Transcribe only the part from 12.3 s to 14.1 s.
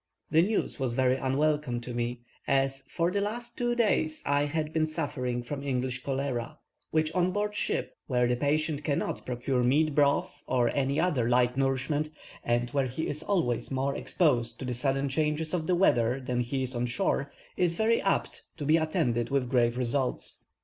and where he is always more